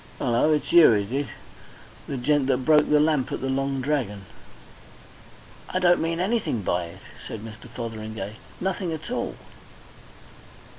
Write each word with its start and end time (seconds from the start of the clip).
"Hullo! 0.17 0.51
it's 0.51 0.71
you, 0.71 0.93
is 0.93 1.11
it? 1.11 1.27
The 2.07 2.17
gent 2.17 2.47
that 2.47 2.65
broke 2.65 2.89
the 2.89 2.99
lamp 2.99 3.31
at 3.31 3.39
the 3.39 3.49
Long 3.51 3.81
Dragon!" 3.81 4.25
"I 5.69 5.77
don't 5.77 6.01
mean 6.01 6.19
anything 6.19 6.63
by 6.63 6.85
it," 6.85 7.01
said 7.27 7.41
Mr. 7.41 7.67
Fotheringay. 7.69 8.37
"Nothing 8.59 8.91
at 8.93 9.11
all." 9.11 9.35